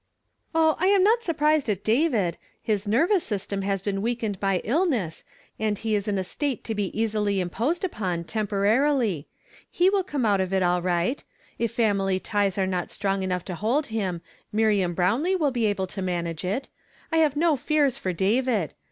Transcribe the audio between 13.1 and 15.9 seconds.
enough to hold him, Miriam Brownlee will be able